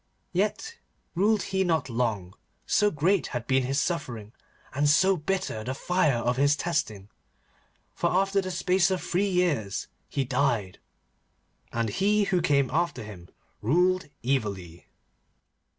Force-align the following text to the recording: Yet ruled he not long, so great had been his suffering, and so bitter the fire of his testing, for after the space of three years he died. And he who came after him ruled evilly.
Yet 0.33 0.79
ruled 1.13 1.43
he 1.43 1.63
not 1.63 1.87
long, 1.87 2.33
so 2.65 2.89
great 2.89 3.27
had 3.27 3.45
been 3.45 3.61
his 3.61 3.79
suffering, 3.79 4.33
and 4.73 4.89
so 4.89 5.15
bitter 5.15 5.63
the 5.63 5.75
fire 5.75 6.15
of 6.17 6.37
his 6.37 6.55
testing, 6.55 7.09
for 7.93 8.09
after 8.09 8.41
the 8.41 8.49
space 8.49 8.89
of 8.89 8.99
three 9.03 9.29
years 9.29 9.89
he 10.09 10.25
died. 10.25 10.79
And 11.71 11.89
he 11.89 12.23
who 12.23 12.41
came 12.41 12.71
after 12.71 13.03
him 13.03 13.27
ruled 13.61 14.09
evilly. 14.23 14.87